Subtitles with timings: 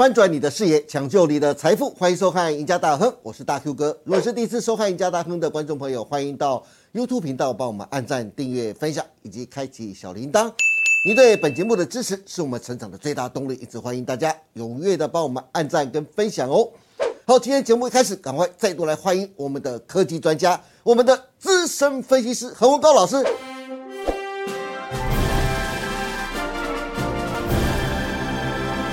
[0.00, 3.94] 翻转你的视野，抢救你的财富，欢迎收看《赢家大亨》，我是大 Q 哥。
[4.02, 6.64] 如果是第一次收看《赢家大亨》的观众朋友，欢迎到
[6.94, 10.50] YouTube 频道帮我们按赞、订阅、分享以及开启小铃铛。
[11.04, 16.66] 您对本节目的支持是我们成长的最大动力，一直欢迎大家踊跃的帮我们按赞跟分享哦。
[17.26, 23.22] 好，今天节目一开始，赶快再度来欢迎我们的科技专家，我们的资深分析师何文高老师。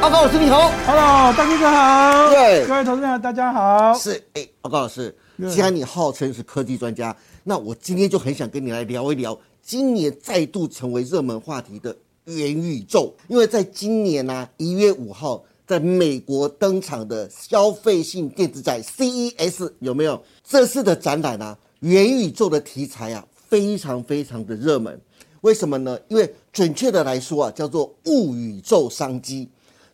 [0.00, 3.92] 阿高老师你好，Hello，大哥哥好，对各位投资者大家好。
[3.94, 5.14] 是哎，阿高老师，
[5.50, 11.94] 既然你号称是科技专家，那我今天就很想跟你来聊一聊今年再度成为热门话题的
[12.26, 20.22] 元宇宙，因为在今年呢、啊，一月五号在美国登场的消费性电子展 CES 有没有？
[20.48, 25.00] 这次的展览啊，元宇宙的题材啊，非常非常的热门。
[25.40, 25.98] 为什么呢？
[26.06, 29.48] 因为准确的来说啊，叫做物宇宙商机。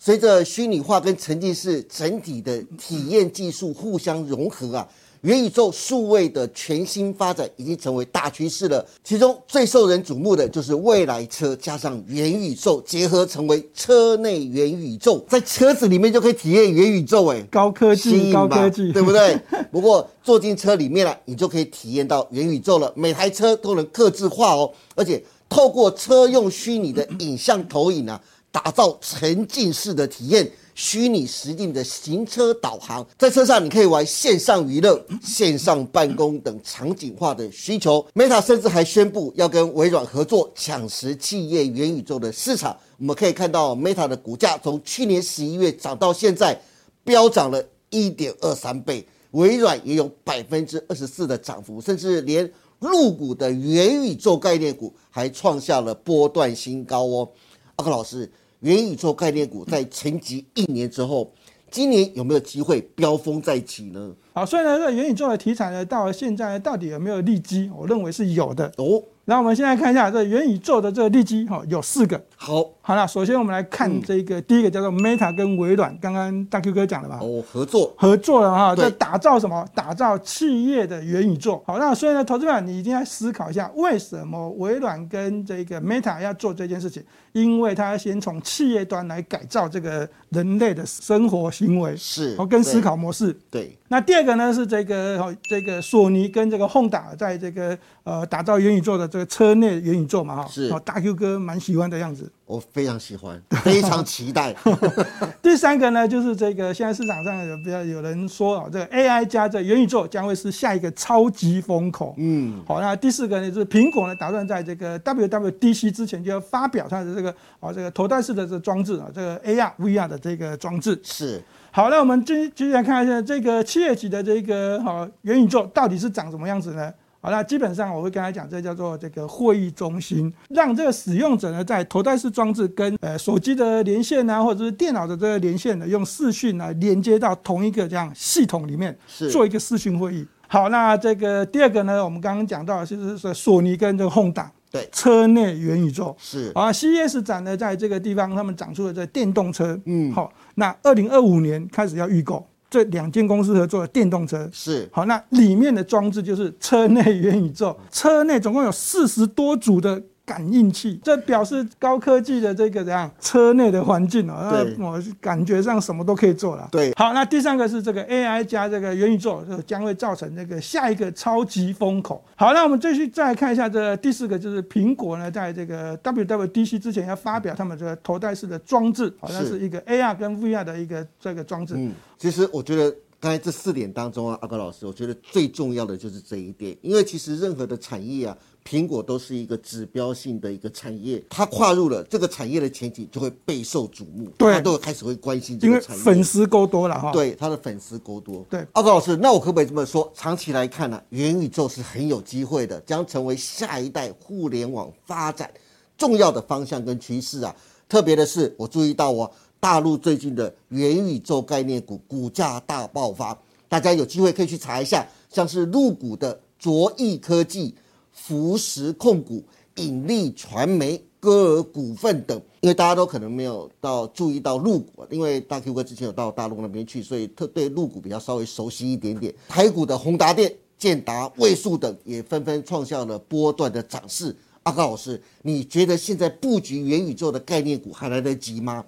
[0.05, 4.87] 随着虚拟化跟沉浸式整体的体验技术互相融合啊，
[5.23, 8.87] 元宇宙数位的全新发展已经成为大趋势了。
[9.03, 19.41] 其中最受人瞩目的就是未来车加上元宇宙结合，成为车内元宇宙，在车子里面就可以体验元宇宙，哎，高科技，高科技，对不对？
[19.73, 22.93] 不过坐进车里面了，你就可以体验到元宇宙了。
[22.95, 28.21] 每台车都能刻制化哦，而且透过车用虚拟的影像投影啊，
[28.55, 30.49] 打造沉浸式的体验。
[30.77, 38.05] 虚拟实境的行车导航，在车上你可以玩线上娱乐、线上办公等场景化的需求。
[38.13, 42.77] Meta 甚至还宣布要跟微软合作抢食企业元宇宙的市场。
[42.99, 46.61] 我们可以看到 Meta 的股价从去年十一月涨到现在，
[47.05, 49.07] 飙涨了一点二三倍。
[49.31, 57.29] 微软也有百分之二十四的涨幅，甚至连入股的元宇宙概念股还创下了波段新高哦。
[57.77, 58.29] 阿克老师。
[58.65, 61.31] 元宇宙概念股在沉寂一年之后，
[61.71, 64.15] 今年有没有机会飙风再起呢？
[64.33, 67.71] 好，所以呢，这元宇宙的题材呢，到了现在到底有没有利基？
[67.77, 68.73] 我认为是有的。
[68.79, 72.23] 哦，那我们现在看一下这元宇宙的这个利基，哈，有四个。
[72.37, 77.19] 好，好了，首先我们来看这个、第一个叫做 Meta 跟微软，刚刚大 Q 哥讲了吧？
[77.23, 79.67] 哦，合作合作了哈，对这打造什么？
[79.75, 81.63] 打造企业的元宇宙。
[81.67, 87.03] 好，那所以呢，投资者你一定要思考一下，为什么微软跟这个 Meta 要做这件事情？
[87.33, 93.37] 因为它要先从企业端来改造这个人类的生活行为，是哦，跟思考模式。
[93.51, 102.29] 对，那第二个呢是这个哦，这个索尼跟这个 Honda 在这个呃打造元宇宙的这个车内元宇宙嘛哈，是哦，大 Q 哥蛮喜欢的样子。
[102.47, 104.53] 我非常喜欢，非常期待。
[105.41, 112.13] 第三个呢，就是这个现在市场上有比较有人说啊，这个 AI 加这元宇宙将会是下一个超级风口。
[112.19, 121.01] 嗯，好，那第四个呢，就是苹果呢打算在这个 WWDC 之前就要发表它的这个啊这个头戴式的这个装置啊，这个 AR VR 的这个装置。
[121.05, 126.93] 是好，那我们接接下来看一下这个七月级的这个好元宇宙到底是长什么样子呢？
[127.25, 139.31] 好，那基本上我会跟他讲，这叫做这个会议中心，让这个使用者呢在头戴式装置跟呃手机的连线啊，或者是电脑的这个连线呢，用视讯来连接到同一个这样系统里面，是。
[139.31, 140.27] 做一个视讯会议。
[140.49, 146.15] 好，那这个第二个呢，我们刚刚讲到的就是说索尼跟这个 Honda 对，车内元宇宙。
[146.19, 146.53] 是。
[146.55, 150.13] 啊，CES 展呢，在这个地方他们展出了这电动车，嗯。
[150.13, 154.51] 好，那二零二五年开始要预购这两间公司合作的电动车。
[154.53, 164.49] 是好，那里面的装置就是车内元宇宙，车内总共有四十多组的感应器，这表示高科技的这个怎样车内的环境哦，
[164.79, 166.69] 那我感觉上什么都可以做了。
[166.73, 172.25] 对好，那第三个是这个 AI 加这个元宇宙，就将会造成这个下一个超级风口。
[172.37, 181.75] 好，那我们继续再看一下这第四个，就是苹果呢，在这个 WWDC 之前要发表他们这个头戴式的装置，好像是是一个 AR 跟 VR 的一个这个装置。
[181.77, 188.37] 嗯，其实我觉得刚才这四点当中啊，阿高老师，我觉得最重要的就是这一点，因为其实任何的产业啊，
[188.69, 197.11] 苹果都是一个指标性的一个产业，它跨入了这个产业的前景，就会备受瞩目，对都会开始会关心这个产业，粉丝够多了哈。
[197.13, 198.45] 对他的粉丝够多。
[198.51, 200.13] 对阿高老师，那我可不可以这么说？
[200.15, 205.51] 长期来看呢、元宇宙是很有机会的，将成为下一代互联网发展
[205.97, 207.57] 重要的方向跟趋势啊。
[207.89, 209.31] 特别的是，我注意到哦，
[209.65, 213.35] 大陆最近的元宇宙概念股股价大爆发，
[213.67, 217.75] 大家有机会可以去查一下，像是入股的卓翼科技、
[218.13, 219.43] 福实控股、
[219.77, 229.35] 引力传媒、歌尔股份等，因为大家都可能没有到注意到陆股，因为大 Q 哥之前有到大陆那边去，所以特对陆股比较稍微熟悉一点点。
[229.49, 234.37] 台股的宏达电、建达、位数等也纷纷创下了波段的涨势。
[234.65, 238.85] 阿高老师，你觉得现在布局元宇宙的概念股还来得及吗？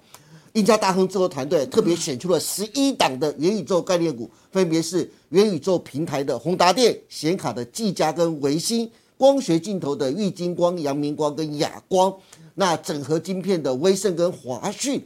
[0.57, 8.89] 赢家大亨制作团队特别选出了十一档的元宇宙概念股，分别是元宇宙平台的宏达电、显卡的技嘉跟维新、
[9.19, 12.11] 光学镜头的玉金光、阳明光跟亚光，
[12.55, 14.99] 那整合晶片的威盛跟华讯，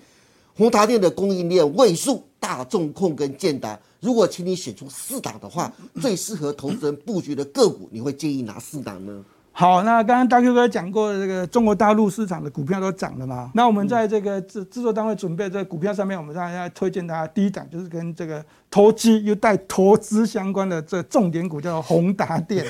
[0.56, 3.78] 宏达电的供应链位数、大众控跟建达。
[4.00, 5.70] 如果请你选出四档的话，
[6.02, 9.22] 最适合投资人布局的个股，你会建议哪四档呢？
[9.62, 13.52] 好，那刚刚大 Q 哥讲过，这个中国大陆市场的股票都涨了嘛？
[13.54, 22.66] 那我们在这个制制作单位准备这个股票上面，我们大家推荐大家第一档就是跟这个投机又带投资相关的这重点股，叫做宏达电。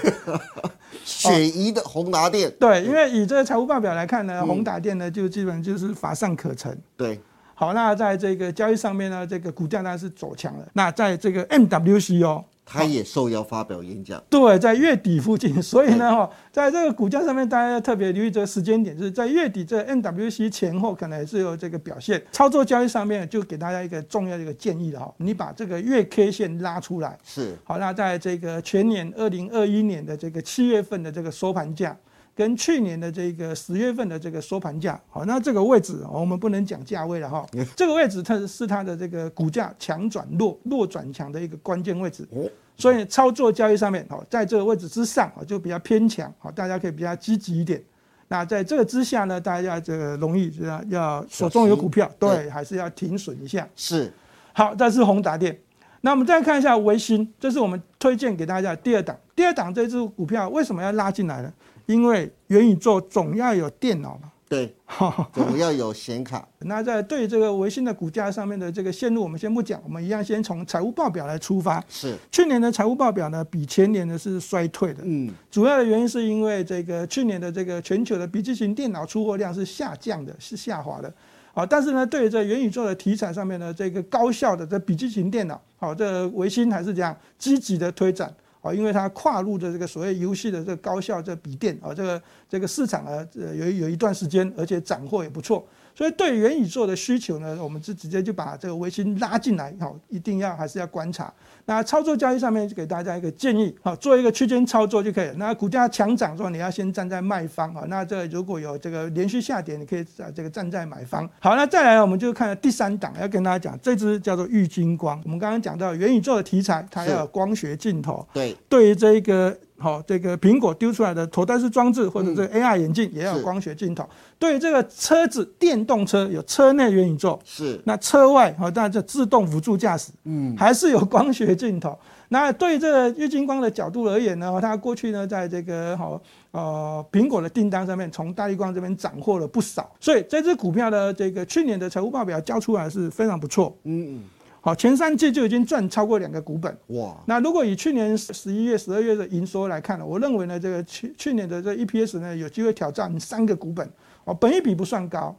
[1.05, 6.77] 雪姨的宏达电，对，因为以这个财务报表来看呢，宏达电呢就基本就是乏善可陈。
[6.97, 7.17] 对，
[7.53, 10.67] 好，那在这个交易上面呢，这个股价当然是走强了。
[10.73, 12.43] 那在这个 MWC 哦。
[12.65, 22.23] 他也受邀发表演讲，对，在月底附近，所以呢，哈，在这个股价上面，大家要特别留意这个时间点，就是在月底这 NWC 前后，可能也是有这个表现。
[22.31, 27.57] 操作交易上面，就给大家一个重要的一个建议了哈，你把这个月 K 线拉出来，是。
[27.65, 31.97] 好，那在这个全年二零二一年的这个七月份的这个收盘价，
[32.41, 37.45] 跟去年的这个十月份的这个收盘价，好，那这个位置我们不能讲价位了哈，
[37.75, 42.27] 这个位置它是它的这个股价强转弱、弱转强的一个关键位置。
[42.75, 47.79] 所以操作交易上面，好，在这个位置之上，就比较偏强，好，大家可以比较积极一点。
[48.27, 53.69] 那在这个之下呢，大家这个容易要要手中有股票，对，还是要停损一下。
[53.75, 54.11] 是，
[54.53, 55.55] 好，这是宏达电。
[56.03, 59.15] 那我们再看一下维新，这是我们推荐给大家第二档。
[59.35, 61.53] 第二档这支股票为什么要拉进来呢？
[61.91, 64.31] 因为元宇宙总要有电脑嘛。
[64.47, 64.75] 对，
[65.31, 66.45] 总要有显卡。
[66.59, 71.81] 那在对这个维新的股价上面的这个线路，我们先不讲，我们一样先从财务报表来出发。
[71.87, 75.03] 是，去年的财务报表呢，比前年的是衰退的。
[75.05, 81.13] 嗯，主要的原因是因为这个去年的这个全球的笔记型电脑出货量是下降的，是下滑的。
[81.53, 88.29] 好，但是呢，对于这元宇宙的题材上面呢，这个高效的这笔记型电脑，好，这维新还是这样积极的推展。
[88.61, 95.67] 啊，因为它跨入的这个所谓游戏的这个高效这笔电啊，这个这个市场啊，有有一段时间，而且斩获也不错。
[95.93, 101.31] 所以对元宇宙的需求呢，我们是直接就把这个微星拉进来，好，一定要还是要观察。
[101.65, 105.33] 那操作交易上面就给大家一个建议，好，做一个区间操作就可以了。
[105.37, 107.83] 那股价强涨之后，你要先站在卖方啊。
[107.87, 111.29] 那这如果有这个连续下跌，你可以在这个站在买方。
[111.39, 115.21] 好，那再来我们就看第三档，要跟大家讲，这支叫做玉金光。
[115.23, 118.27] 我们刚刚讲到元宇宙的题材，它要有光学镜头。
[118.33, 119.57] 对，对于这个。
[119.81, 124.07] 好，这个苹果丢出来的头戴式装置或者这个 AR 眼镜也要有光学镜头。
[124.37, 131.97] 对这个车子，电动车有车内元宇宙，是那车外好，当然这自动辅助驾驶，嗯，还是有光学镜头。
[132.29, 144.23] 那对这个郁金光的角度而言呢，它过去呢在这个好呃苹果的订单上面，从大力光这边斩获了不少，所以这只股票的这个去年的财务报表交出来是非常不错，嗯嗯。
[144.63, 147.17] 好，前三季就已经赚超过两个股本哇！
[147.25, 153.89] 那如果以去年十一月、十二月的营收来看呢，我认为呢，这个去去年的这 EPS 呢，有机会挑战三个股本
[154.23, 155.35] 哦，本益比不算高，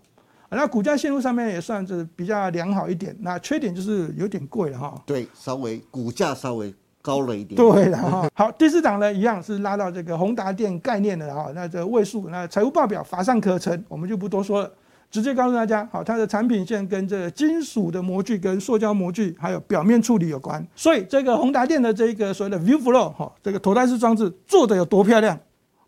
[0.50, 3.16] 那股价线路上面也算是比较良好一点。
[3.20, 5.00] 那缺点就是有点贵了哈。
[5.06, 7.54] 对，稍微股价稍微高了一点。
[7.54, 8.28] 对了哈。
[8.34, 14.72] 好，第四档呢，一样是拉到这个宏达电概念的哈，那这位数，那财务报表乏善可陈，我们就不多说了。
[15.12, 20.66] 直接告诉大家，好，它的产品线跟这个金属的模具、跟塑胶模具，还有表面处理有关。
[20.74, 25.38] 所以这个宏达电的这个所谓的 View Flow 哈，这个头戴式装置做的有多漂亮，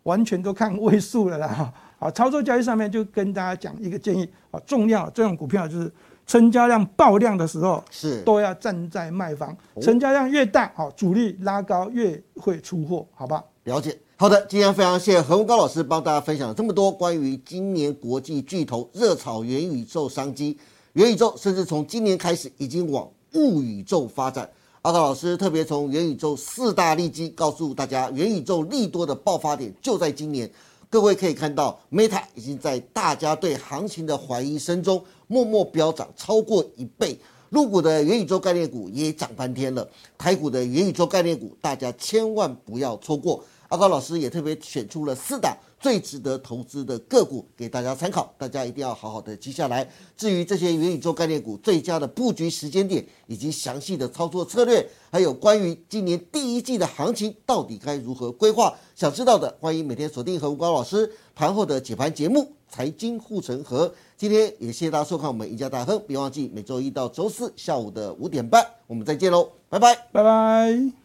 [0.03, 1.73] 完全都看位数了啦。
[1.97, 5.91] 好，操作交易上面就跟大家讲一个建议，啊，重要这种股票就是
[6.27, 13.43] 成交量爆量的时候是都要站在卖方，成交量越大，好，主力拉高越会出货，好吧？
[13.63, 13.97] 了解。
[14.17, 20.57] 好的，今天非常谢谢何文高老师帮大家分享了这么多关于今年国际巨头热炒元宇宙商机，
[20.93, 24.49] 元宇宙甚至从今年开始已经往物宇宙发展。
[24.83, 30.49] 阿高老师特别从元宇宙四大利基告诉大家，元宇宙利多的爆发点就在今年。
[30.89, 37.19] 各位可以看到，Meta 已经在大家对行情的怀疑声中默默飙涨超过一倍，
[37.49, 39.85] 入股的元宇宙概念股也涨翻天了。
[40.17, 43.43] 台股的元宇宙概念股，大家千万不要错过。
[43.69, 49.87] 阿高老师也特别选出了四档最值得投资的个股给大家参考，大家一定要好好的记下来。
[50.15, 63.87] 至于这些元宇宙概念股最佳的布局时间点，以及详细的操作策略，还有关于今年第一季的行情到底该如何规划，想知道的欢迎每天锁定何吴高老师盘后的解盘节目《财经护城河》。
[64.17, 71.04] 今天也谢谢大家收看我们赢家大亨，别忘记每周一到周四下午的五点半，我们再见喽，拜拜，拜拜。